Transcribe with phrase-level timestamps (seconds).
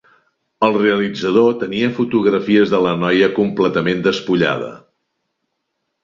[0.67, 4.71] El realitzador tenia fotografies de la noia completament despullada.